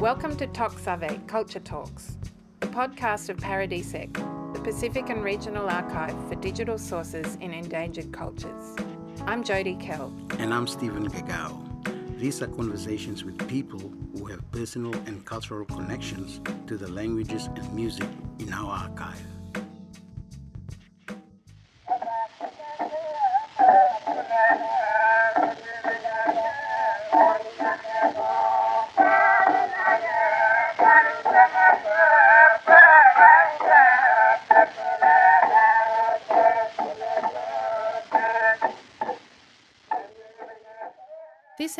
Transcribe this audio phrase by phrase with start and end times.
[0.00, 2.18] Welcome to Toksave Culture Talks,
[2.58, 4.12] the podcast of Paradisec,
[4.52, 8.76] the Pacific and Regional Archive for digital sources in endangered cultures.
[9.26, 10.12] I'm Jodie Kell.
[10.38, 12.18] And I'm Steven Gagau.
[12.18, 17.72] These are conversations with people who have personal and cultural connections to the languages and
[17.72, 18.08] music
[18.38, 19.39] in our archive.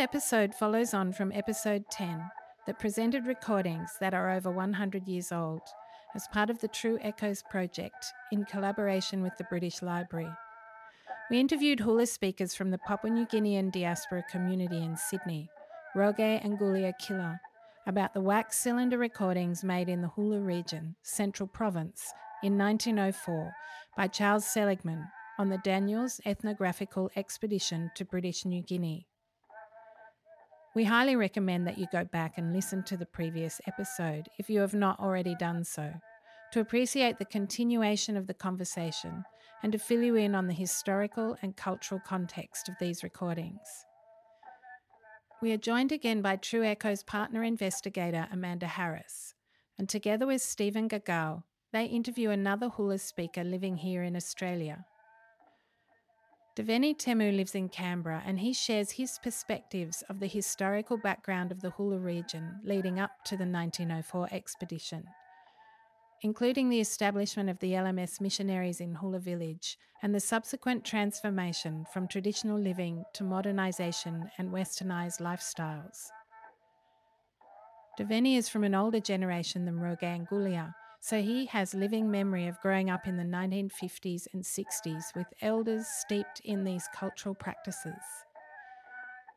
[0.01, 2.23] Episode follows on from episode 10
[2.67, 5.61] that presented recordings that are over 100 years old
[6.15, 10.31] as part of the True Echoes project in collaboration with the British Library.
[11.31, 15.51] We interviewed hula speakers from the Papua New Guinean diaspora community in Sydney,
[15.95, 16.59] Roge and
[16.99, 17.39] Killa,
[17.87, 22.11] about the wax cylinder recordings made in the Hula region, Central Province,
[22.43, 23.53] in 1904
[23.99, 25.05] by Charles Seligman
[25.39, 29.07] on the Daniels Ethnographical Expedition to British New Guinea.
[30.81, 34.61] We highly recommend that you go back and listen to the previous episode if you
[34.61, 35.93] have not already done so,
[36.53, 39.25] to appreciate the continuation of the conversation
[39.63, 43.61] and to fill you in on the historical and cultural context of these recordings.
[45.43, 49.35] We are joined again by True Echoes partner investigator Amanda Harris,
[49.79, 51.43] and together with Steven Gagau,
[51.75, 54.87] they interview another hula speaker living here in Australia,
[56.57, 61.61] Deveni Temu lives in Canberra and he shares his perspectives of the historical background of
[61.61, 65.05] the Hula region leading up to the 1904 expedition,
[66.23, 72.09] including the establishment of the LMS missionaries in Hula village and the subsequent transformation from
[72.09, 76.09] traditional living to modernisation and westernised lifestyles.
[77.97, 82.61] Deveni is from an older generation than Rogan Gulia, so he has living memory of
[82.61, 88.03] growing up in the 1950s and 60s with elders steeped in these cultural practices.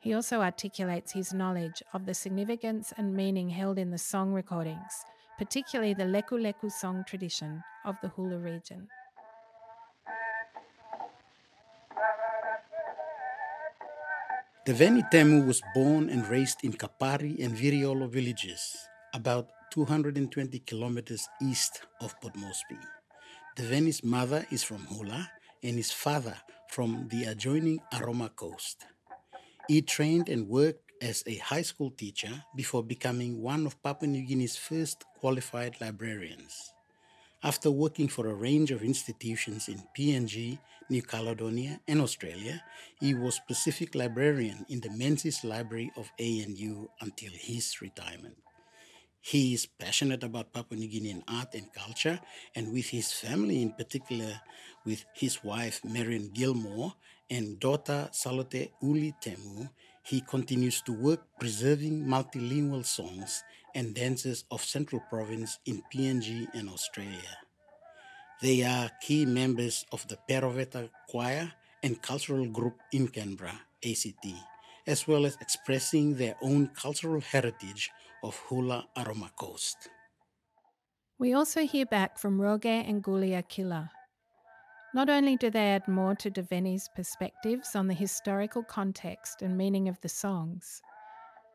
[0.01, 5.05] He also articulates his knowledge of the significance and meaning held in the song recordings,
[5.37, 8.89] particularly the Leku Leku song tradition of the Hula region.
[14.67, 18.75] Deveni Temu was born and raised in Kapari and Viriolo villages,
[19.13, 22.77] about 220 kilometers east of Port Moresby.
[23.55, 25.29] Deveni's mother is from Hula
[25.61, 26.35] and his father
[26.69, 28.85] from the adjoining Aroma Coast.
[29.67, 34.25] He trained and worked as a high school teacher before becoming one of Papua New
[34.25, 36.73] Guinea's first qualified librarians.
[37.43, 40.57] After working for a range of institutions in PNG,
[40.89, 42.63] New Caledonia, and Australia,
[42.99, 48.37] he was Pacific Librarian in the Menzies Library of ANU until his retirement.
[49.25, 52.19] He is passionate about Papua New Guinean art and culture,
[52.55, 54.41] and with his family in particular,
[54.83, 56.91] with his wife Marion Gilmore
[57.29, 59.69] and daughter Salote Uli Temu,
[60.03, 66.67] he continues to work preserving multilingual songs and dances of Central Province in PNG and
[66.69, 67.37] Australia.
[68.41, 74.27] They are key members of the Peroveta Choir and Cultural Group in Canberra, ACT,
[74.85, 77.89] as well as expressing their own cultural heritage
[78.23, 79.89] of Hula Aroma Coast.
[81.19, 83.91] We also hear back from Roge and Gulia Killa.
[84.95, 89.89] Not only do they add more to Deveni's perspectives on the historical context and meaning
[89.89, 90.81] of the songs,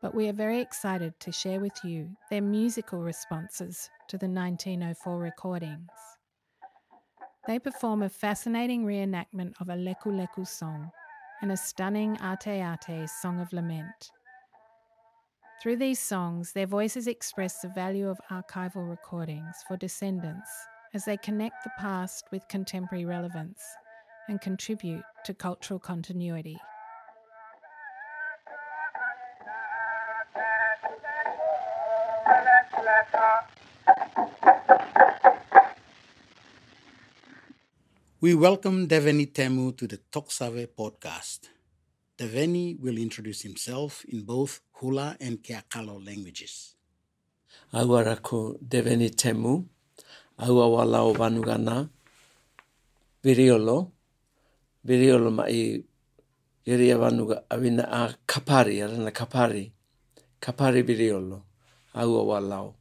[0.01, 5.17] but we are very excited to share with you their musical responses to the 1904
[5.17, 5.89] recordings.
[7.47, 10.91] They perform a fascinating reenactment of a Leku Leku song
[11.41, 14.11] and a stunning Ate Ate song of lament.
[15.61, 20.49] Through these songs, their voices express the value of archival recordings for descendants
[20.93, 23.61] as they connect the past with contemporary relevance
[24.29, 26.55] and contribute to cultural continuity.
[38.21, 41.49] We welcome Deveni Temu to the Toksave podcast.
[42.19, 46.75] Deveni will introduce himself in both Hula and Keakalo languages.
[47.73, 49.63] Aua rako Deveni Temu,
[50.37, 51.89] aua walao vanugana,
[53.23, 53.91] Viriolo,
[54.85, 55.81] Viriolo mai
[56.65, 59.71] iria vanuga avina a kapari, arana kapari,
[60.41, 61.41] kapari Viriolo,
[61.95, 62.73] aua walao.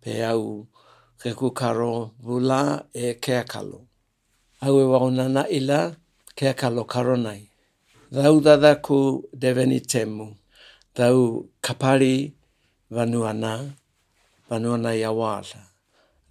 [0.00, 0.66] pe au
[1.20, 3.86] ke vula e kea kalo.
[4.62, 5.96] Au e waunana ila
[6.34, 6.84] kea kalo
[8.12, 8.24] karo nei.
[8.24, 8.76] Thau dada
[9.36, 10.36] deveni temu.
[10.94, 12.32] Thau kapari
[12.90, 13.74] vanuana,
[14.50, 15.68] vanuana i awala.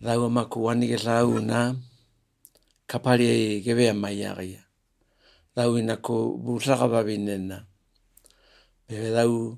[0.03, 1.75] Thau amaku wani ke na
[2.87, 4.65] kapari e gewea mai aria.
[5.55, 7.65] Thau ina ku vutlaka vavinena.
[8.87, 9.57] Pewe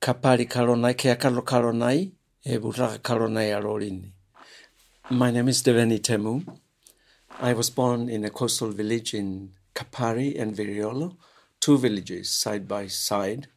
[0.00, 2.12] kapari karo nei, kea kalo karo nei,
[2.44, 4.12] e vutlaka karo nei arorini.
[5.10, 6.44] My name is Deveni Temu.
[7.40, 11.16] I was born in a coastal village in Kapari and Viriolo,
[11.60, 13.48] two villages side by side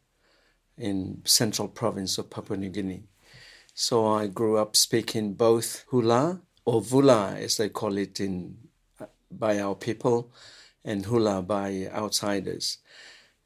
[0.76, 3.04] in central province of Papua New Guinea.
[3.74, 8.56] So I grew up speaking both hula or vula as they call it in
[9.30, 10.30] by our people
[10.84, 12.78] and hula by outsiders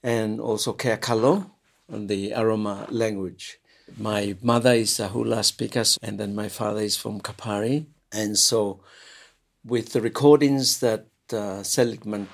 [0.03, 1.50] and also keakalo
[1.88, 3.59] the aroma language.
[3.97, 8.81] My mother is a hula speaker and then my father is from Kapari and so,
[9.64, 12.29] with the recordings that uh, Seligman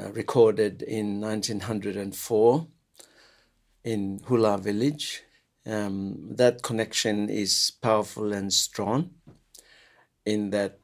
[0.00, 2.66] uh, recorded in 1904
[3.84, 5.22] in Hula village,
[5.66, 9.10] um, that connection is powerful and strong.
[10.24, 10.78] In that,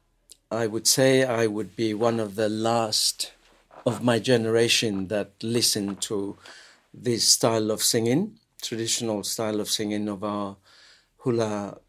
[0.51, 3.33] I would say I would be one of the last
[3.85, 6.37] of my generation that listened to
[6.93, 10.57] this style of singing, traditional style of singing of our
[11.17, 11.79] Hula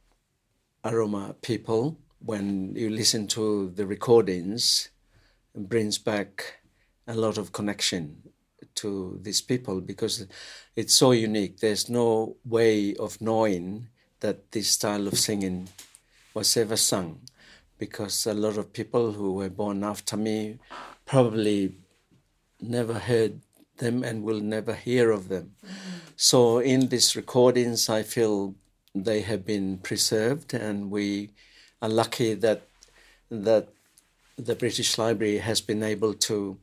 [0.85, 4.91] Aroma people when you listen to the recordings,
[5.55, 6.57] brings back
[7.08, 8.22] a lot of connection
[8.76, 10.26] to these people because
[10.76, 11.58] it's so unique.
[11.58, 13.88] There's no way of knowing
[14.20, 15.69] that this style of singing
[16.34, 17.20] was ever sung
[17.78, 20.58] because a lot of people who were born after me
[21.06, 21.75] probably
[22.60, 23.40] never heard
[23.78, 25.55] them and will never hear of them.
[26.16, 28.55] So in these recordings, I feel
[28.94, 31.31] they have been preserved and we
[31.81, 32.62] are lucky that
[33.31, 33.69] that
[34.37, 36.58] the British Library has been able to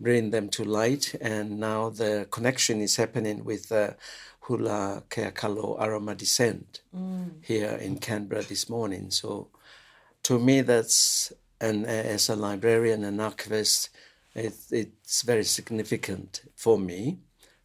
[0.00, 3.96] bring them to light, and now the connection is happening with the
[4.40, 7.30] Hula Keakalo Aroma Descent mm.
[7.42, 9.10] here in Canberra this morning.
[9.10, 9.48] So,
[10.22, 13.90] to me, that's and as a librarian and archivist,
[14.34, 17.18] it, it's very significant for me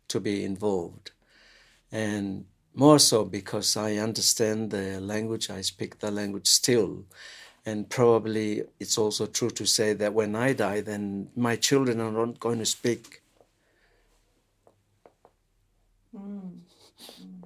[0.07, 1.11] to be involved,
[1.91, 7.05] and more so because I understand the language, I speak the language still.
[7.65, 12.11] And probably it's also true to say that when I die, then my children are
[12.11, 13.21] not going to speak.
[16.13, 16.59] Mm.
[17.21, 17.43] Mm.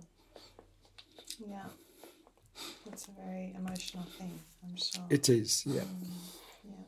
[1.48, 1.70] Yeah,
[2.88, 5.04] it's a very emotional thing, I'm sure.
[5.10, 5.82] It is, yeah.
[5.82, 6.08] Mm.
[6.66, 6.86] yeah.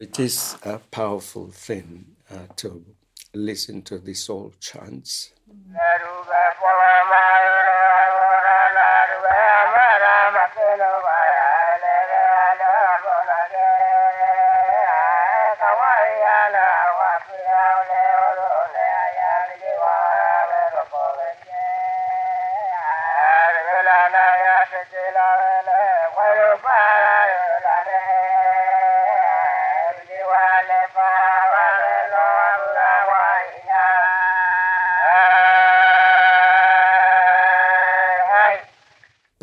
[0.00, 2.84] It is a powerful thing uh, to
[3.32, 5.32] listen to these old chants.
[5.48, 5.76] Mm.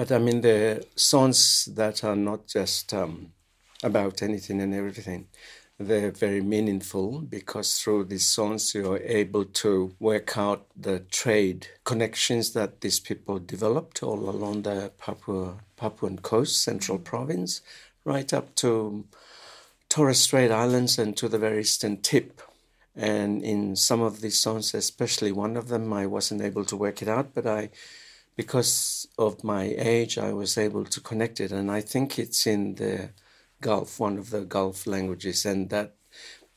[0.04, 3.32] But I mean, the songs that are not just um,
[3.82, 5.30] about anything and everything,
[5.80, 12.52] they're very meaningful because through these songs you're able to work out the trade connections
[12.52, 17.62] that these people developed all along the Papua Papuan coast, Central Province,
[18.04, 19.06] right up to
[19.88, 22.42] Torres Strait Islands and to the very eastern tip.
[22.94, 27.02] And in some of these songs, especially one of them, I wasn't able to work
[27.02, 27.70] it out, but I
[28.36, 31.52] because of my age, I was able to connect it.
[31.52, 33.10] And I think it's in the
[33.62, 35.96] Gulf, one of the Gulf languages, and that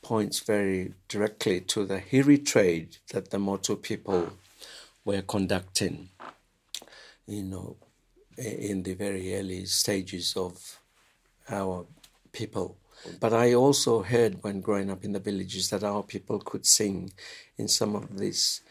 [0.02, 4.30] points very directly to the Hiri trade that the Motu people
[5.04, 6.11] were conducting,
[7.26, 7.76] you know,
[8.37, 10.80] in the very early stages of
[11.49, 11.87] our
[12.33, 12.76] people.
[13.21, 17.12] But I also heard when growing up in the villages that our people could sing
[17.56, 18.62] in some of these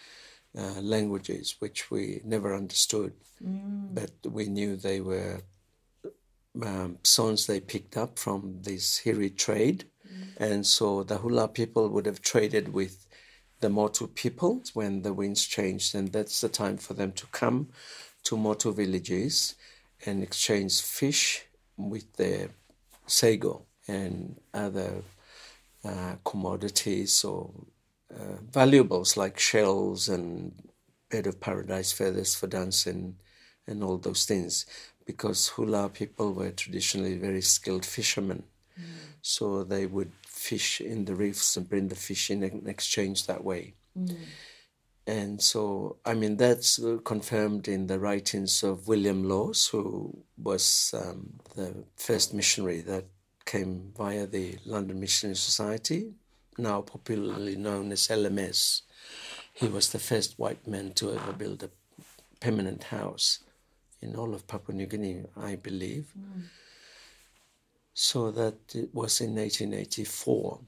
[0.57, 3.93] uh, languages which we never understood, mm.
[3.93, 5.41] but we knew they were
[6.63, 9.85] um, songs they picked up from this Hiri trade.
[10.07, 10.37] Mm.
[10.37, 13.05] And so the Hula people would have traded with
[13.59, 17.69] the Motu people when the winds changed, and that's the time for them to come
[18.23, 19.55] to Motu villages
[20.05, 21.45] and exchange fish
[21.77, 22.49] with their
[23.07, 25.03] sago and other
[25.83, 27.51] uh, commodities or
[28.13, 30.53] uh, valuables like shells and
[31.09, 33.15] bed of paradise feathers for dancing
[33.67, 34.65] and all those things
[35.05, 38.43] because hula people were traditionally very skilled fishermen.
[38.79, 38.85] Mm.
[39.21, 43.43] So they would fish in the reefs and bring the fish in and exchange that
[43.43, 43.73] way.
[43.97, 44.17] Mm.
[45.07, 51.33] And so, I mean, that's confirmed in the writings of William Lawes, who was um,
[51.55, 53.05] the first missionary that
[53.45, 56.13] came via the London Missionary Society,
[56.57, 58.81] now popularly known as LMS.
[59.53, 61.69] He was the first white man to ever build a
[62.39, 63.39] permanent house
[64.01, 66.13] in all of Papua New Guinea, I believe.
[66.17, 66.43] Mm.
[67.93, 70.59] So that it was in 1884.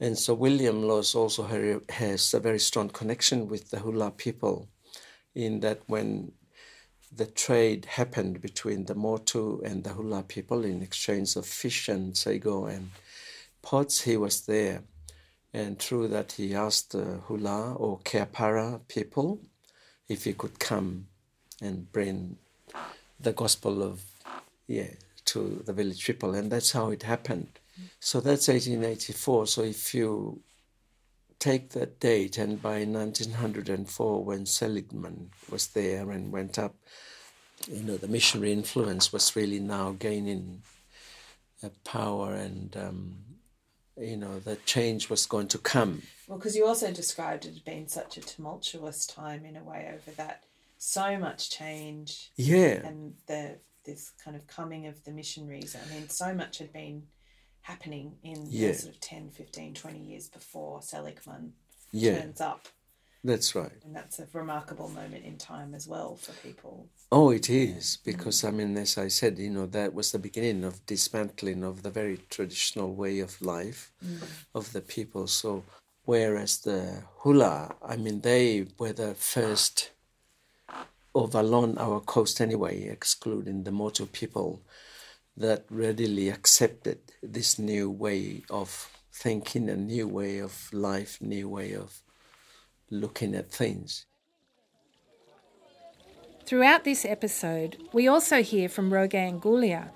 [0.00, 1.42] And so William Lawes also
[1.88, 4.68] has a very strong connection with the Hula people,
[5.34, 6.32] in that when
[7.10, 12.16] the trade happened between the Motu and the Hula people in exchange of fish and
[12.16, 12.90] sago and
[14.02, 14.82] he was there.
[15.52, 19.40] And through that, he asked the Hula or Keapara people
[20.08, 21.08] if he could come
[21.60, 22.38] and bring
[23.20, 24.02] the gospel of,
[24.66, 24.92] yeah,
[25.26, 26.34] to the village people.
[26.34, 27.48] And that's how it happened.
[28.00, 29.46] So that's 1884.
[29.46, 30.40] So if you
[31.38, 36.74] take that date, and by 1904, when Seligman was there and went up,
[37.66, 40.62] you know, the missionary influence was really now gaining
[41.62, 43.27] uh, power and, um,
[44.00, 46.02] you know, the change was going to come.
[46.26, 49.90] Well, because you also described it as being such a tumultuous time in a way
[49.92, 50.44] over that
[50.78, 52.30] so much change.
[52.36, 52.86] Yeah.
[52.86, 55.74] And the this kind of coming of the missionaries.
[55.74, 57.04] I mean, so much had been
[57.62, 58.72] happening in yeah.
[58.72, 61.54] sort of 10, 15, 20 years before Seligman
[61.90, 62.20] yeah.
[62.20, 62.68] turns up.
[63.24, 63.72] That's right.
[63.84, 66.88] And that's a remarkable moment in time as well for people.
[67.10, 70.64] Oh, it is, because I mean, as I said, you know, that was the beginning
[70.64, 74.22] of dismantling of the very traditional way of life mm.
[74.54, 75.26] of the people.
[75.26, 75.64] So,
[76.04, 79.90] whereas the hula, I mean, they were the first
[81.14, 84.62] of along our coast anyway, excluding the Motu people,
[85.36, 91.72] that readily accepted this new way of thinking, a new way of life, new way
[91.72, 92.02] of
[92.90, 94.06] looking at things.
[96.46, 99.90] Throughout this episode, we also hear from Roge and Gulia.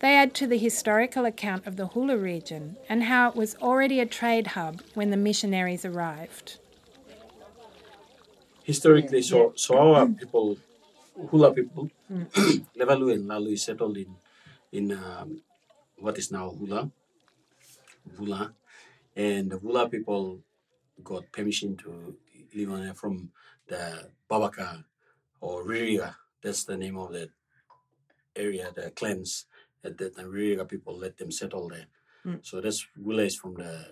[0.00, 4.00] They add to the historical account of the Hula region and how it was already
[4.00, 6.58] a trade hub when the missionaries arrived.
[8.64, 10.58] Historically, so, so our people,
[11.30, 14.14] Hula people, Levalu Levalui and Lalui settled in
[14.72, 15.40] in um,
[15.96, 16.90] what is now Hula,
[18.18, 18.52] Hula,
[19.16, 20.40] and the Hula people
[21.02, 22.16] got permission to
[22.54, 23.30] live from
[23.66, 24.84] the Babaka
[25.40, 26.14] or Ririga.
[26.42, 27.30] That's the name of that
[28.36, 29.46] area, the clans.
[29.82, 31.86] That the Ririga people let them settle there.
[32.24, 32.44] Mm.
[32.46, 33.86] So that's village from the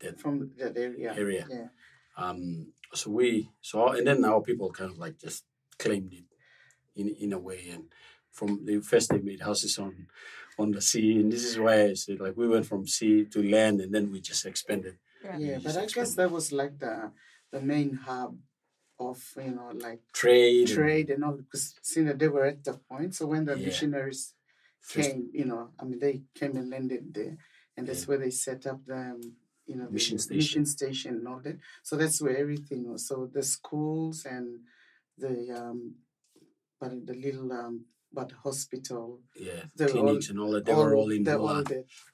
[0.00, 1.14] that from that area.
[1.16, 1.46] Area.
[1.48, 1.68] Yeah.
[2.16, 2.72] Um.
[2.92, 5.44] So we so and then our people kind of like just
[5.78, 6.24] claimed it
[6.94, 7.84] in in a way and
[8.30, 10.06] from the first they made houses on
[10.58, 13.42] on the sea, and this is why I said like we went from sea to
[13.42, 14.96] land, and then we just expanded.
[15.38, 17.10] Yeah, but I guess that was like the
[17.52, 18.36] the main hub
[18.98, 23.14] of you know like trade trade and, all because know they were at the point.
[23.14, 23.66] So when the yeah.
[23.66, 24.34] missionaries
[24.88, 27.36] came, you know, I mean they came and landed there,
[27.76, 28.08] and that's yeah.
[28.08, 29.20] where they set up the
[29.66, 30.36] you know mission station.
[30.36, 31.58] mission station and all that.
[31.82, 33.06] So that's where everything was.
[33.06, 34.60] So the schools and
[35.16, 35.94] the um,
[36.80, 39.20] but the little um, but hospital.
[39.36, 40.64] Yeah, the clinics all, and all that.
[40.66, 41.64] They all, were all in All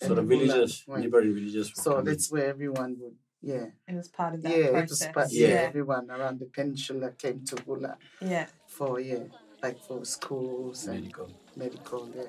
[0.02, 1.72] so the villages, neighboring villages.
[1.74, 3.16] So that's where everyone would.
[3.42, 3.66] Yeah.
[3.86, 5.02] It was part of that yeah, process.
[5.02, 5.48] It was part, yeah.
[5.48, 7.96] yeah, everyone around the peninsula came to Hula.
[8.20, 8.46] Yeah.
[8.66, 9.24] For yeah,
[9.62, 11.30] like for schools and medical.
[11.54, 12.24] Medical, yeah.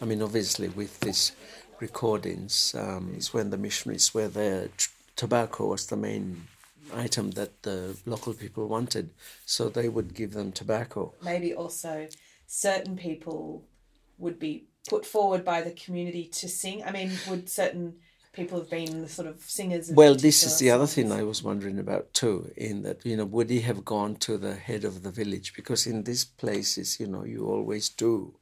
[0.00, 1.32] I mean, obviously, with these
[1.80, 4.68] recordings, um, it's when the missionaries were there.
[4.76, 6.46] T- tobacco was the main
[6.94, 9.10] item that the local people wanted,
[9.46, 11.14] so they would give them tobacco.
[11.22, 12.08] Maybe also
[12.46, 13.64] certain people
[14.18, 16.82] would be put forward by the community to sing.
[16.84, 17.96] I mean, would certain
[18.32, 19.90] people have been the sort of singers?
[19.90, 22.50] Well, this is the other thing I was wondering about too.
[22.56, 25.54] In that, you know, would he have gone to the head of the village?
[25.54, 28.36] Because in these places, you know, you always do.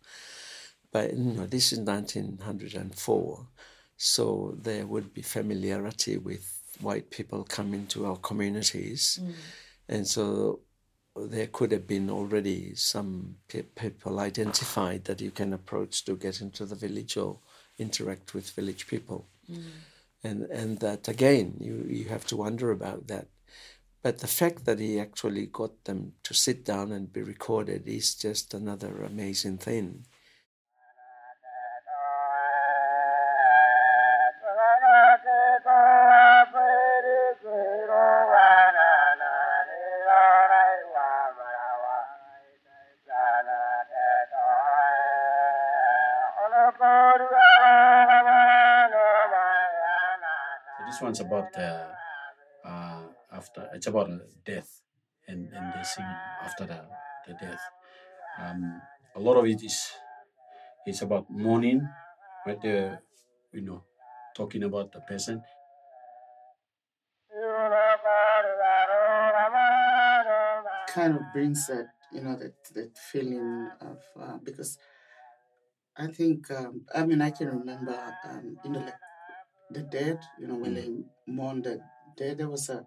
[0.93, 3.47] But you know, this is 1904,
[3.97, 9.33] so there would be familiarity with white people coming to our communities, mm.
[9.89, 10.61] and so
[11.17, 16.41] there could have been already some pe- people identified that you can approach to get
[16.41, 17.39] into the village or
[17.79, 19.63] interact with village people, mm.
[20.23, 23.29] and and that again you you have to wonder about that.
[24.03, 28.15] But the fact that he actually got them to sit down and be recorded is
[28.15, 30.05] just another amazing thing.
[51.05, 51.89] One's about uh,
[52.65, 54.09] uh, after it's about
[54.45, 54.81] death,
[55.29, 56.09] and and they sing
[56.43, 56.81] after the
[57.27, 57.61] the death.
[58.41, 58.81] Um,
[59.15, 59.79] a lot of it is
[60.87, 61.87] it's about mourning,
[62.47, 62.63] right?
[63.53, 63.85] You know
[64.35, 65.43] talking about the person.
[70.95, 74.79] kind of brings that you know that that feeling of uh, because
[75.97, 78.95] I think um, I mean I can remember um, you know like
[79.71, 80.77] the dead you know when Mm.
[80.77, 81.81] they mourn the
[82.17, 82.87] dead there was a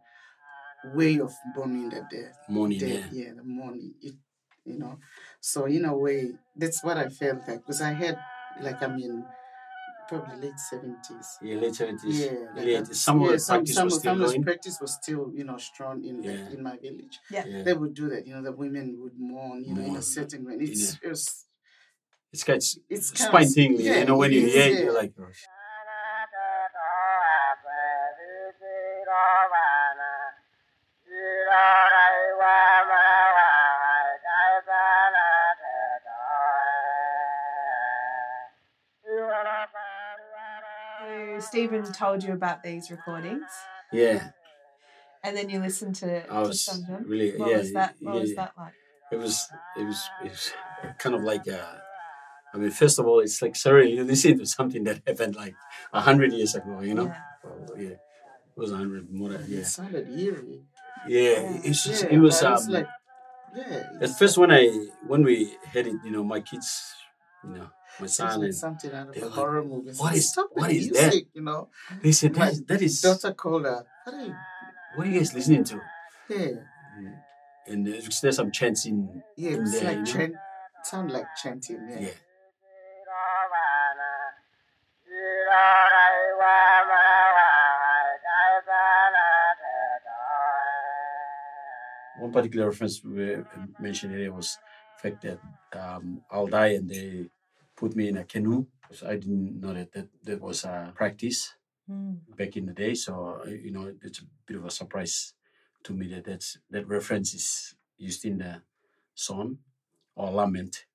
[0.93, 3.23] way of mourning the dead Mourning, dead yeah.
[3.25, 4.15] yeah the mourning it
[4.65, 4.99] you know
[5.41, 8.17] so in a way that's what I felt like because I had
[8.61, 9.25] like I mean
[10.07, 12.19] probably late seventies Yeah, late seventies.
[12.21, 12.91] yeah, like late that.
[12.91, 12.95] 80s.
[12.95, 14.93] Some of yeah, the some, practice some, was of- still some of the practice was
[14.93, 16.49] still, you know, strong in like, Yeah.
[16.55, 17.19] in my village.
[17.29, 17.63] Yeah.
[17.63, 20.45] They would do that, you know, the women would mourn, you know, in a certain
[20.45, 20.53] way.
[20.53, 21.45] In It's a- it was,
[22.31, 24.73] It's kind of it's kind spine of, thing, yeah, you know, when you hear it,
[24.75, 24.79] yeah.
[24.85, 25.13] you're like,
[41.39, 43.43] So Steven told you about these recordings,
[43.93, 44.29] yeah,
[45.23, 47.05] and then you listened to, I to was some of them.
[47.07, 47.95] really, What yeah, was that?
[47.99, 48.73] What yeah, was that like?
[49.11, 50.53] It was, it was, it was
[50.99, 51.61] kind of like, uh,
[52.53, 53.93] I mean, first of all, it's like surreal.
[53.93, 55.53] You listen to something that happened like
[55.93, 57.05] a hundred years ago, you know?
[57.05, 57.75] Yeah.
[57.77, 57.89] Yeah.
[57.89, 57.99] It
[58.55, 59.59] was a hundred more than, yeah.
[59.59, 60.61] It sounded eerie.
[61.07, 62.87] Yeah, it's just, Yeah, it was, but um, it's like,
[63.55, 63.83] yeah.
[64.01, 64.69] at first when I,
[65.05, 66.95] when we had it, you know, my kids,
[67.43, 67.69] you know,
[68.05, 69.91] it's son, something out of they a like, horror movie.
[69.97, 71.69] "What like, Stop what the is that?" You know,
[72.01, 73.05] they said, that is, that is,
[73.37, 73.85] called her.
[74.05, 74.35] What are you?
[74.95, 75.81] what are you guys listening to?
[76.29, 76.47] Yeah,
[77.67, 79.21] And there's, there's some chanting.
[79.37, 79.51] yeah.
[79.51, 80.11] in It's there, like you know?
[80.11, 80.35] chant,
[80.83, 81.87] sound like chanting.
[81.89, 81.99] Yeah.
[81.99, 82.09] yeah.
[92.19, 93.37] One particular reference we
[93.79, 94.57] mentioned here was
[94.97, 95.39] the fact that
[95.79, 97.27] um, I'll die and they
[97.77, 98.65] put me in a canoe.
[98.91, 101.53] So I didn't know that that, that was a practice
[101.89, 102.17] Mm.
[102.35, 102.93] back in the day.
[102.95, 105.33] So uh, you know, it's a bit of a surprise
[105.83, 108.61] to me that that's, that reference is used in the
[109.15, 109.59] song
[110.13, 110.85] or lament.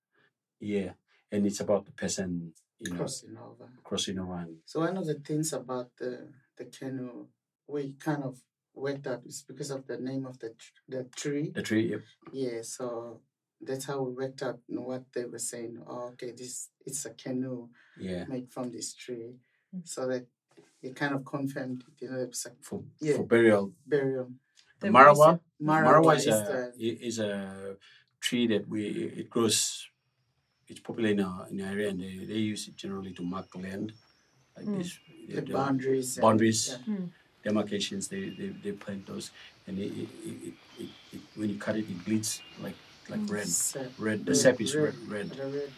[0.61, 0.91] Yeah,
[1.33, 3.71] and it's about the person, you know, Crossing over.
[3.83, 4.35] crossing over.
[4.35, 7.27] And, So one of the things about the the canoe
[7.67, 8.37] we kind of
[8.75, 11.53] worked out is because of the name of the tr- the tree.
[11.55, 11.89] the tree.
[11.93, 12.03] Yep.
[12.33, 13.23] Yeah, so
[13.63, 15.79] that's how we worked out you know, what they were saying.
[15.87, 19.35] Oh, okay, this it's a canoe Yeah, made from this tree,
[19.75, 19.87] Mm.
[19.89, 20.27] so that
[20.83, 23.17] it kind of confirmed, you know, it's like for Yeah.
[23.17, 23.73] for burial.
[23.87, 24.29] burial.
[24.81, 25.41] The The marawa.
[25.63, 27.33] Marawa Marawa is is a the- is a
[28.21, 28.81] tree that we
[29.21, 29.89] it grows.
[30.69, 33.55] It's popular in our in our area, and they, they use it generally to mark
[33.55, 33.93] land,
[34.57, 34.79] like Mm.
[34.79, 34.99] this.
[35.29, 36.17] The the boundaries.
[36.17, 36.61] and- boundaries.
[36.69, 36.95] yeah.
[36.95, 37.09] Mm.
[37.45, 38.07] demarcations.
[38.09, 39.31] They, they they plant those,
[39.67, 42.77] and it, it, it, it, it, when you cut it, it bleeds like
[43.13, 43.49] like red.
[43.49, 43.83] Sap.
[43.99, 44.27] Red.
[44.27, 44.95] The Red, sap is red.
[45.09, 45.73] red, Red.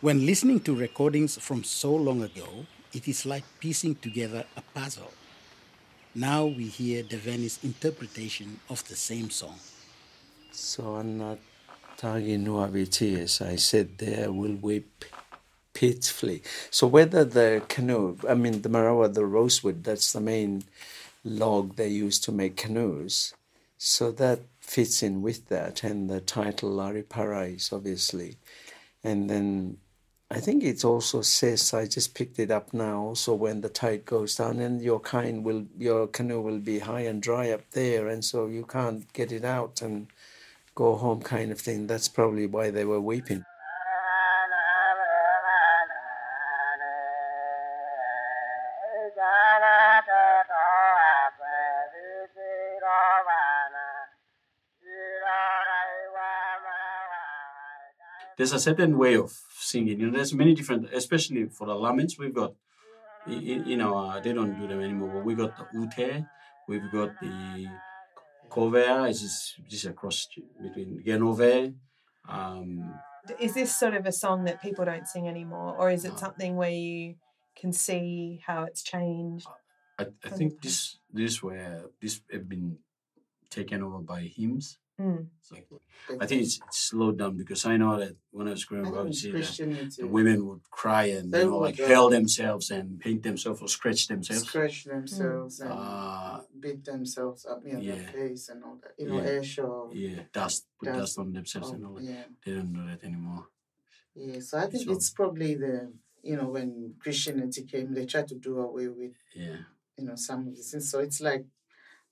[0.00, 5.12] When listening to recordings from so long ago, it is like piecing together a puzzle.
[6.14, 9.58] Now we hear Deveni's interpretation of the same song.
[10.52, 11.38] So Anna
[11.96, 15.04] Tagi Nuaviti, as I said there, will weep
[15.74, 16.42] pitifully.
[16.70, 20.64] So whether the canoe, I mean the marawa, the rosewood, that's the main
[21.24, 23.34] log they use to make canoes.
[23.76, 28.36] So that fits in with that, and the title Laripara is obviously.
[29.02, 29.78] And then
[30.30, 33.00] I think it also says I just picked it up now.
[33.00, 37.06] Also, when the tide goes down, and your kind will your canoe will be high
[37.10, 40.08] and dry up there, and so you can't get it out and
[40.74, 41.86] go home, kind of thing.
[41.86, 43.44] That's probably why they were weeping.
[58.38, 59.98] There's a certain way of singing.
[60.00, 62.18] You know, there's many different, especially for the laments.
[62.18, 62.54] We've got,
[63.26, 65.10] you, know, uh, they don't do them anymore.
[65.14, 66.24] But we got the ute.
[66.68, 67.66] We've got the
[68.48, 69.10] kovea.
[69.10, 70.28] It's just, just a cross
[70.62, 71.74] between genove.
[72.28, 72.94] Um,
[73.40, 76.56] Is this sort of a song that people don't sing anymore, or is it something
[76.56, 77.16] where you
[77.56, 79.48] can see how it's changed?
[79.98, 82.78] I, I think this this where this have been
[83.50, 84.78] taken over by hymns.
[85.00, 85.26] Mm.
[85.40, 85.54] So
[86.20, 88.94] I think it's, it's slowed down because I know that when I was growing up,
[88.94, 92.10] think you see that the women would cry and They you know like uh, hell
[92.10, 94.48] themselves and paint themselves or scratch themselves.
[94.48, 97.94] scratch themselves and Uh, beat themselves up in yeah.
[97.94, 98.94] their face and all that.
[98.98, 99.38] You know, Yeah.
[99.38, 100.98] ash or yeah, dust, put Dust.
[100.98, 102.02] dust on themselves or- and all that.
[102.04, 102.24] yeah.
[102.44, 103.46] They don't do that anymore.
[104.16, 108.26] Yeah, so I think So- it's probably the you know, when Christianity came, they tried
[108.28, 109.58] to do away with, Yeah.
[109.96, 110.90] you know, some of these things.
[110.90, 111.46] So it's like,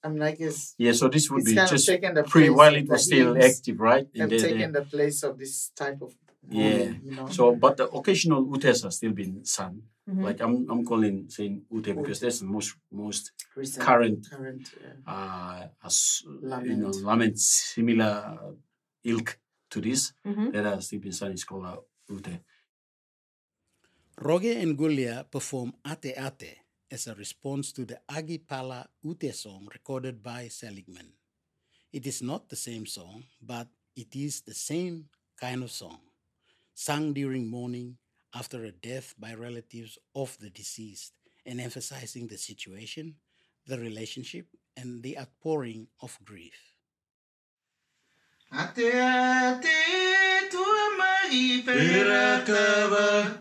[0.04, 2.48] I mean, I guess Yeah, so this would be kind just of taken the pre
[2.50, 4.06] while it was still hymns active, right?
[4.14, 6.14] In have the- the- taken the place of this type of
[6.48, 6.68] Yeah.
[6.78, 7.26] mourning, you know.
[7.28, 9.82] So, but the occasional utes are still being sung.
[10.08, 10.22] Mhm.
[10.22, 15.12] Like I'm, I'm calling saying ute because that's the most most Recent- current current, yeah.
[15.12, 17.02] uh, as you know Lament.
[17.02, 18.52] lament similar uh,
[19.02, 19.28] ilk
[19.70, 20.52] to this Mhm.
[20.52, 21.78] that are still being sung is called uh,
[22.08, 22.38] ute.
[24.18, 26.52] Roge and Gulia perform Ate Ate
[26.90, 31.12] as a response to the Agipala Ute song recorded by Seligman.
[31.92, 35.06] It is not the same song, but it is the same
[35.40, 35.98] kind of song,
[36.74, 37.96] sung during mourning
[38.34, 41.12] after a death by relatives of the deceased
[41.44, 43.14] and emphasizing the situation,
[43.66, 44.46] the relationship,
[44.76, 46.58] and the outpouring of grief.
[48.52, 53.40] Ate ate tua mai pera kava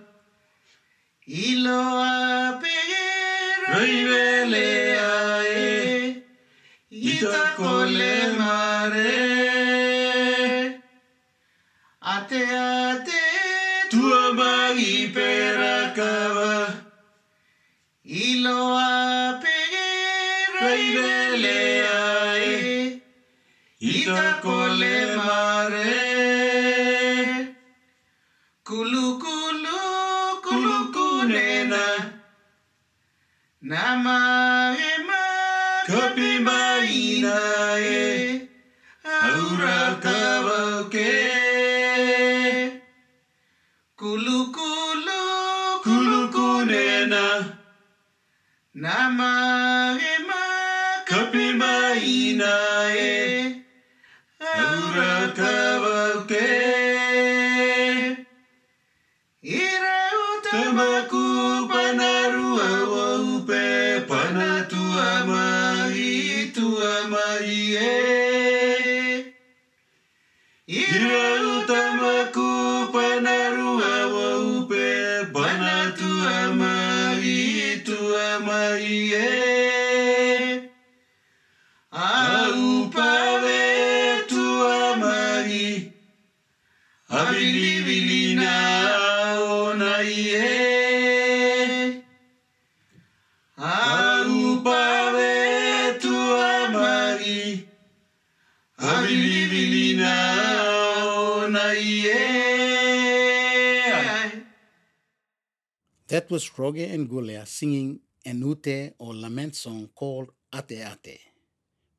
[106.35, 111.21] was Roge and Gulia singing an ute or lament song called Ate Ate.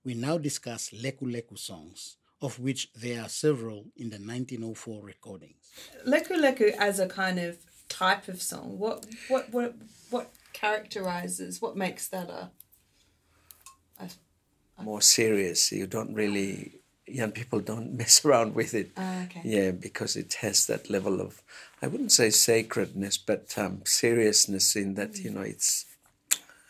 [0.04, 5.72] We now discuss Leku Leku songs, of which there are several in the 1904 recordings.
[6.06, 7.56] Leku Leku as a kind of
[7.88, 8.78] type of song.
[8.78, 9.74] What what what
[10.10, 11.62] what characterizes?
[11.62, 12.50] What makes that a?
[14.78, 15.72] a More serious.
[15.72, 16.75] You don't really,
[17.06, 18.90] young people don't mess around with it.
[18.96, 19.42] Ah, okay.
[19.44, 21.42] Yeah, because it has that level of,
[21.82, 25.86] I wouldn't say sacredness, but um, seriousness in that, you know, it's,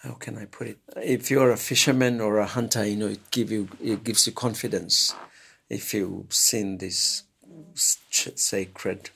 [0.03, 0.79] how can I put it?
[0.97, 4.33] If you're a fisherman or a hunter, you know, it give you it gives you
[4.33, 5.15] confidence.
[5.69, 7.25] If you sing this
[7.75, 9.11] sacred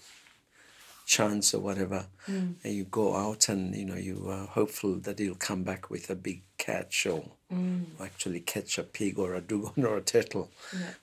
[1.07, 5.35] chance or whatever, and you go out and you know you are hopeful that you'll
[5.37, 7.87] come back with a big catch or Mm.
[8.01, 10.51] actually catch a pig or a dugong or a turtle,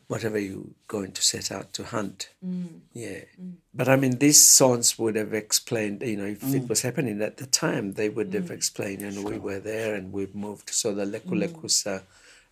[0.07, 2.29] whatever you're going to set out to hunt.
[2.45, 2.79] Mm.
[2.93, 3.21] Yeah.
[3.41, 3.55] Mm.
[3.73, 7.37] But I mean, these songs would have explained, you know, if it was happening at
[7.37, 10.69] the time, they would have explained, you know, we were there and we've moved.
[10.69, 12.03] So the Leku Lekus are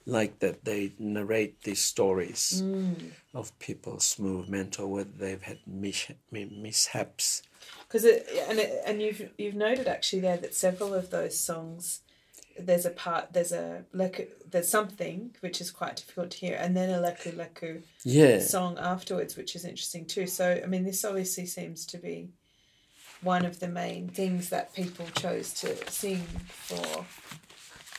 [0.06, 0.66] like that.
[0.66, 2.64] They narrate these stories
[3.34, 7.42] of people's movement or whether they've had mish- mishaps.
[7.88, 12.02] Because it and it, and you've you've noted actually there that several of those songs,
[12.58, 16.76] there's a part there's a leku there's something which is quite difficult to hear, and
[16.76, 18.40] then a leku leku Yeah.
[18.40, 20.28] song afterwards, which is interesting too.
[20.28, 22.30] So I mean, this obviously seems to be
[23.22, 27.06] one of the main things that people chose to sing for.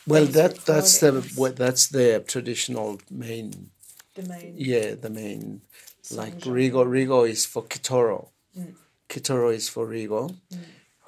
[0.07, 3.71] Well, that that's the what that's their traditional main.
[4.15, 5.63] The main Yeah, the main
[6.11, 6.61] like genre.
[6.61, 6.87] Rigo.
[6.87, 8.29] Rigo is for Kitoro.
[8.57, 8.75] Mm.
[9.09, 10.35] Kitoro is for Rigo.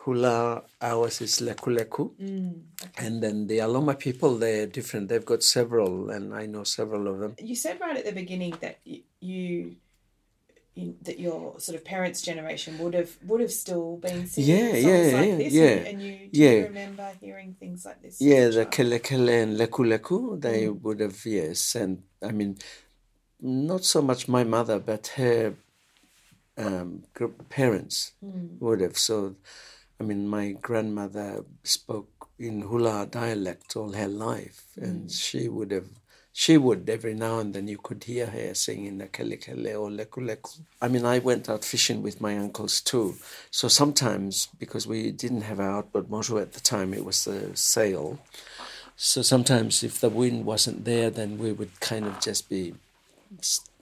[0.02, 2.10] Hula ours is Leku Leku.
[2.20, 2.62] Mm,
[2.96, 5.08] And then the Aroma people, they're different.
[5.08, 7.34] They've got several, and I know several of them.
[7.42, 9.76] You said right at the beginning that y- you,
[10.74, 14.66] you that your sort of parents' generation would have would have still been singing Yeah,
[14.68, 16.50] songs yeah, like yeah, this, yeah, and, and you do yeah.
[16.50, 18.20] you remember hearing things like this.
[18.20, 18.64] Yeah, the?
[18.66, 21.74] Kele Kele and Leku Leku, they would have, yes.
[21.74, 22.56] And I mean,
[23.40, 25.54] not so much my mother, but her
[26.56, 27.04] um,
[27.48, 28.12] parents
[28.60, 28.96] would have.
[28.98, 29.36] So
[30.00, 35.20] I mean, my grandmother spoke in Hula dialect all her life, and mm.
[35.20, 35.88] she would have,
[36.32, 40.24] she would every now and then you could hear her singing the kelikele or leku
[40.24, 40.60] leku.
[40.80, 43.16] I mean, I went out fishing with my uncles too,
[43.50, 47.56] so sometimes because we didn't have our outboard motor at the time, it was the
[47.56, 48.20] sail.
[48.96, 52.74] So sometimes if the wind wasn't there, then we would kind of just be,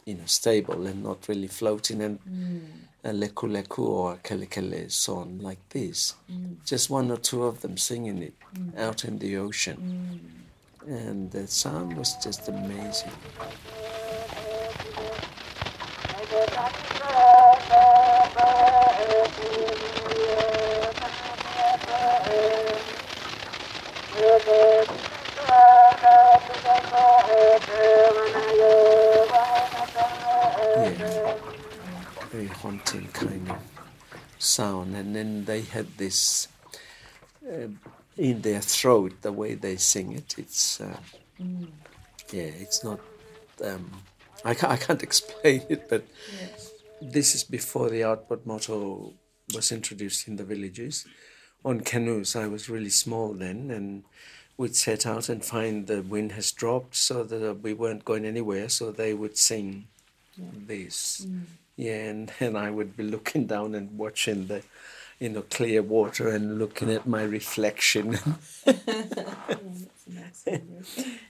[0.06, 2.60] you know, stable and not really floating and mm.
[3.02, 6.14] a leku leku or a kelikele song like this.
[6.30, 6.64] Mm.
[6.64, 8.78] Just one or two of them singing it mm.
[8.78, 10.20] out in the ocean.
[10.86, 13.10] And the sound was just amazing.
[30.76, 31.38] Yeah.
[32.30, 33.58] Very haunting kind of
[34.38, 34.94] sound.
[34.94, 36.48] And then they had this
[37.46, 37.68] uh,
[38.18, 40.34] in their throat, the way they sing it.
[40.36, 40.98] It's, uh,
[42.30, 43.00] yeah, it's not,
[43.64, 43.90] um,
[44.44, 46.04] I, can't, I can't explain it, but
[47.00, 49.14] this is before the outboard motto
[49.54, 51.06] was introduced in the villages.
[51.64, 54.04] On canoes, I was really small then, and
[54.58, 58.68] we'd set out and find the wind has dropped, so that we weren't going anywhere.
[58.68, 59.88] So they would sing
[60.36, 61.42] this, mm.
[61.76, 64.62] yeah, and and I would be looking down and watching the,
[65.18, 68.18] you know, clear water and looking at my reflection.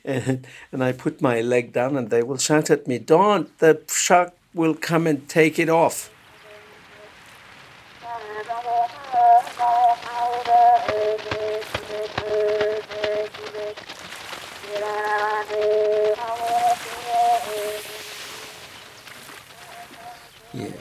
[0.04, 3.56] and, and I put my leg down, and they will shout at me, "Don't!
[3.58, 6.10] The shark will come and take it off."
[20.56, 20.72] Yeah.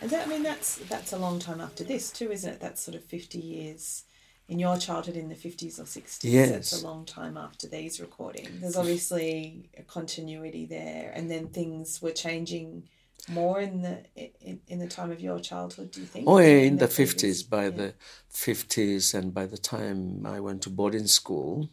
[0.00, 2.60] And that, I mean, that's that's a long time after this too, isn't it?
[2.60, 4.04] That's sort of fifty years
[4.48, 6.32] in your childhood in the fifties or sixties.
[6.32, 6.50] Yes.
[6.50, 8.60] That's a long time after these recordings.
[8.60, 12.88] There's obviously a continuity there, and then things were changing
[13.28, 14.04] more in the
[14.40, 15.90] in, in the time of your childhood.
[15.90, 16.26] Do you think?
[16.28, 17.70] Oh, yeah, in the 50s, by yeah.
[17.70, 17.94] the
[18.32, 21.68] 50s, and by the time I went to boarding school,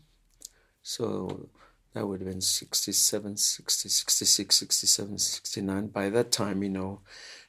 [0.81, 1.49] so
[1.93, 5.87] that would have been 67, 60, 66, 67, 69.
[5.87, 7.01] By that time, you know,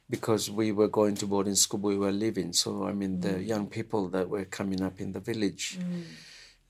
[0.09, 2.53] because we were going to boarding school, we were living.
[2.53, 5.77] So, I mean, the young people that were coming up in the village,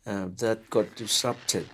[0.06, 1.67] uh, that got disrupted.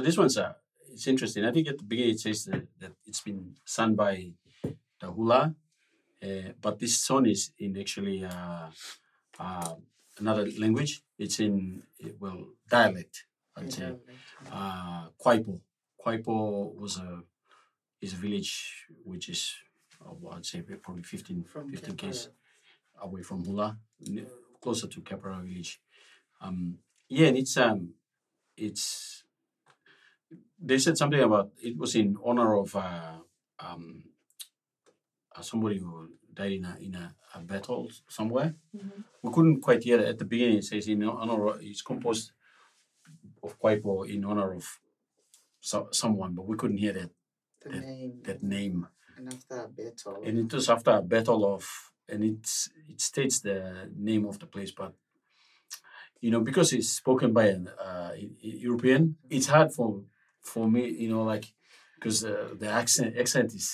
[0.00, 0.54] So this one's uh,
[0.90, 1.44] it's interesting.
[1.44, 4.32] I think at the beginning it says that, that it's been sung by
[4.98, 5.54] the hula,
[6.22, 8.68] uh, but this song is in actually uh,
[9.38, 9.74] uh,
[10.18, 11.02] another language.
[11.18, 11.82] It's in
[12.18, 13.26] well dialect.
[13.54, 13.92] I'd say
[14.50, 15.60] uh, Kwaipo.
[16.02, 17.22] Kwaipo was a
[18.00, 19.52] is a village which is
[20.02, 22.30] uh, I'd say probably 15, From 15 k's
[23.02, 23.76] away from Hula,
[24.62, 25.78] closer to Capara village.
[26.40, 27.92] Um, yeah, and it's um,
[28.56, 29.19] it's
[30.60, 33.16] they said something about it was in honor of uh,
[33.58, 34.04] um,
[35.34, 38.54] uh, somebody who died in a in a, a battle somewhere.
[39.22, 40.58] We couldn't quite hear it at the beginning.
[40.58, 41.48] It says in honor.
[41.48, 42.32] Of, it's composed
[43.42, 44.78] of Kwaipo in honor of
[45.60, 47.10] so, someone, but we couldn't hear that
[47.62, 48.20] that, name.
[48.24, 48.86] that name.
[49.16, 50.22] And after a battle.
[50.24, 54.46] And it was after a battle of, and it's it states the name of the
[54.46, 54.94] place, but
[56.20, 60.02] you know because it's spoken by an uh, European, it's hard for
[60.42, 61.46] for me, you know, like
[61.96, 63.68] because uh, the accent accent is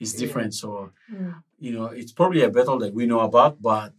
[0.00, 0.20] is Yeah.
[0.26, 0.54] different.
[0.54, 1.42] So Mm.
[1.58, 3.92] you know, it's probably a battle that we know about, but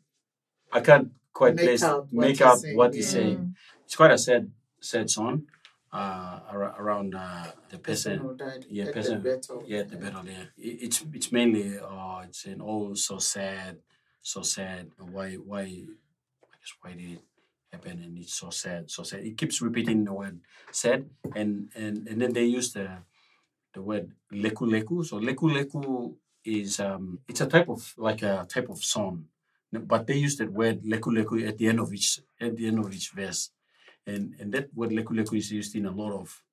[0.72, 3.20] I can't quite Make place out what make he's out saying, what he's yeah.
[3.20, 3.56] saying.
[3.86, 5.48] It's quite a sad sad song
[5.94, 9.64] uh, around uh, the person peasant died yeah, at person- the battle.
[9.66, 10.24] yeah, the battle.
[10.26, 13.80] Yeah, It- it's it's mainly uh, it's an oh so sad,
[14.22, 14.92] so sad.
[15.00, 17.24] Why why I guess why did it
[17.78, 18.02] happen?
[18.02, 19.22] And it's so sad, so sad.
[19.22, 23.06] It keeps repeating the word sad, and and and then they use the
[23.74, 25.06] the word leku leku.
[25.06, 29.30] So leku leku is um it's a type of like a type of song,
[29.72, 32.80] but they use that word leku leku at the end of each at the end
[32.80, 33.52] of each verse,
[34.06, 36.44] and and that word leku leku is used in a lot of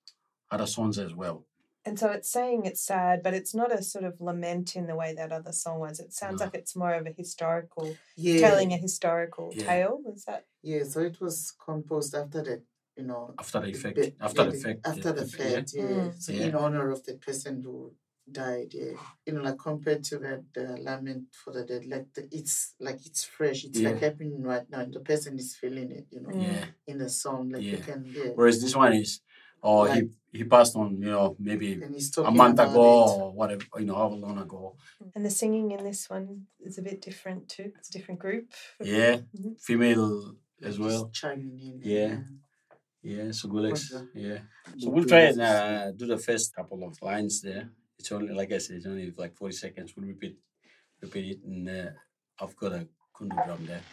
[0.50, 1.46] other songs as well.
[1.86, 4.96] And so it's saying it's sad, but it's not a sort of lament in the
[4.96, 6.00] way that other song was.
[6.00, 6.46] It sounds No.
[6.46, 8.40] like it's more of a historical, Yeah.
[8.40, 9.66] telling a historical Yeah.
[9.66, 10.00] tale.
[10.14, 10.46] Is that?
[10.62, 12.62] Yeah, so it was composed after the
[12.96, 15.36] you know, After the the effect, be- after yeah, the fact, after the yeah.
[15.56, 15.82] fact, yeah.
[15.84, 16.22] Mm.
[16.22, 16.44] So Yeah.
[16.46, 17.92] in honor of the person who
[18.30, 18.92] died, yeah.
[19.26, 23.04] You know, like compared to that uh, lament for the dead, like the, it's like
[23.04, 23.64] it's fresh.
[23.64, 26.06] It's like happening right now, and the person is feeling it.
[26.14, 26.30] You know.
[26.34, 26.66] Yeah.
[26.86, 28.30] in the song, like you can, yeah.
[28.36, 29.20] Whereas this one is,
[29.64, 29.94] oh, Like-
[30.32, 31.70] he he passed on, you know, maybe
[32.30, 33.10] a month ago it.
[33.10, 34.62] or whatever, you know, however long ago.
[35.14, 36.26] And the singing in this one
[36.68, 37.68] is a bit different too.
[37.78, 38.44] It's a different group.
[38.80, 39.52] Yeah, Mhm.
[39.68, 41.02] female as Just well.
[41.20, 41.74] chiming in.
[41.94, 42.14] Yeah.
[43.12, 43.70] Yeah, so good.
[43.70, 43.92] What's?
[44.26, 44.38] Yeah.
[44.80, 45.54] So we'll try and places.
[45.62, 47.64] uh, do the first couple of lines there.
[47.98, 49.88] It's only like I said, it's only like forty seconds.
[49.94, 50.34] We'll repeat,
[51.04, 51.90] repeat it, and uh,
[52.40, 52.82] I've got a
[53.14, 53.84] kundu drum there.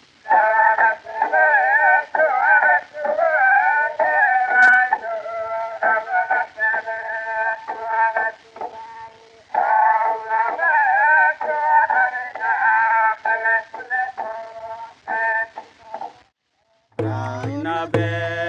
[17.64, 18.41] Yeah,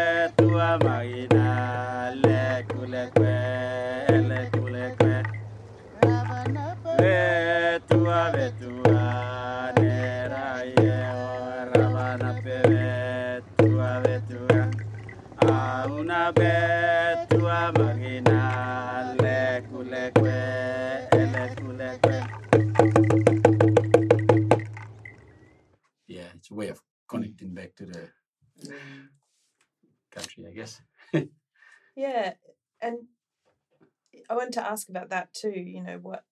[34.73, 35.51] ask about that too.
[35.51, 36.25] You know, what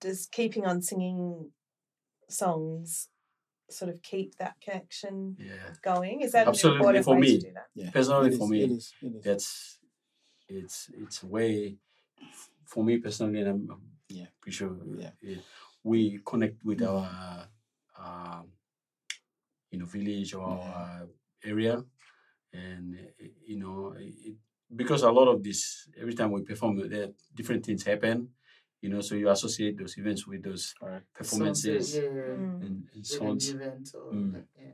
[0.00, 1.50] does keeping on singing
[2.28, 3.08] songs
[3.70, 5.70] sort of keep that connection Yeah.
[5.82, 6.20] going?
[6.20, 7.38] Is that Absolutely, an important for way me.
[7.38, 7.68] to do that?
[7.74, 7.90] Yeah.
[7.90, 9.24] Personally, It for me, it is, it is.
[9.24, 9.78] that's
[10.48, 11.76] it's it's a way
[12.66, 14.26] for me personally, and I'm, I'm Yeah.
[14.40, 15.10] pretty sure Yeah.
[15.22, 15.42] yeah,
[15.84, 16.88] we connect with Mhm.
[16.88, 17.48] our
[17.98, 18.52] um,
[19.70, 20.74] you know village or Yeah.
[20.74, 21.08] our
[21.44, 21.84] area,
[22.52, 24.36] and uh, you know it,
[24.74, 28.28] because a lot of this every time we perform, there different things happen.
[28.82, 30.74] You know, so you associate those events with those
[31.14, 32.10] performances Songs, yeah.
[32.10, 32.62] Mm.
[32.62, 33.50] and, and With an songs.
[33.50, 34.44] event or Mm.
[34.58, 34.72] yeah.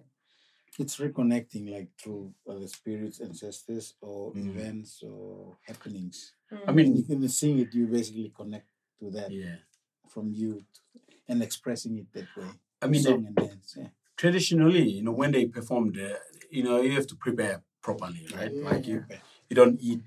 [0.79, 4.49] It's reconnecting like through other spirits, ancestors, or Mm.
[4.51, 6.35] events or happenings.
[6.53, 6.65] I Mm.
[6.69, 8.69] And mean, you can sing it, you basically connect
[9.01, 9.57] to that yeah.
[10.09, 10.81] from you to,
[11.29, 12.51] and expressing it that way.
[12.83, 13.75] I mean, song and dance.
[13.79, 13.89] Yeah.
[14.17, 16.15] traditionally, you know, when they performed, uh,
[16.51, 18.53] you know, you have to prepare properly, right?
[18.55, 18.65] Yeah.
[18.71, 19.05] Like you,
[19.49, 20.03] you don't eat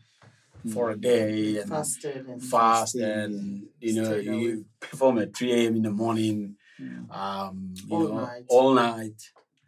[0.74, 1.02] for a Mm.
[1.02, 5.76] day and fasted and fast, Fasting, and you know, you perform at three a.m.
[5.78, 7.10] in the morning, Mm.
[7.12, 8.46] um, you All know, night.
[8.48, 9.22] all night,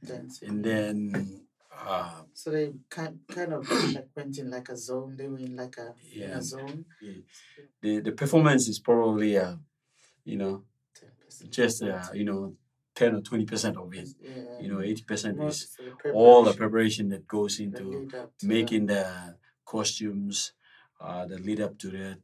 [0.03, 0.49] dancing.
[0.49, 5.15] and then, uh, So they kind kind of like went in like a zone.
[5.17, 6.37] They were in like a in Yeah.
[6.37, 6.85] a zone.
[7.81, 9.55] the the performance is probably, uh,
[10.23, 10.63] you know,
[10.95, 12.55] 10%, just uh, you know,
[12.95, 14.09] ten or twenty percent of it.
[14.19, 14.59] yeah.
[14.61, 15.59] You know, eighty percent is
[16.03, 19.03] the all the preparation preparation that goes into lead up to making the
[19.75, 20.35] costumes,
[20.99, 22.17] uh, the lead up to that,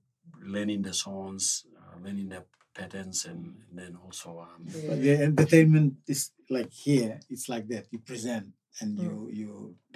[0.54, 2.42] learning the songs, uh, learning the
[2.78, 4.64] patterns, and, and then also um.
[4.88, 5.16] But Yeah.
[5.18, 7.86] the entertainment is like here, it's like that.
[7.94, 8.46] You present
[8.82, 9.50] and you you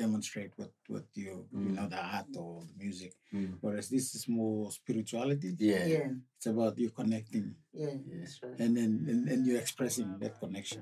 [0.04, 1.76] demonstrate what what you you Mm.
[1.78, 3.14] know the art or the music.
[3.34, 3.52] Mm.
[3.64, 5.52] Whereas this is more spirituality.
[5.60, 7.48] yeah, yeah, It's about you connecting
[7.82, 8.18] yeah, Yeah.
[8.20, 8.58] that's right.
[8.64, 10.82] and then and, and you expressing that connection.